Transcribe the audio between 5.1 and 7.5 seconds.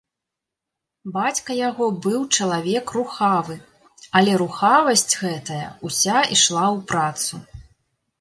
гэтая ўся ішла ў працу.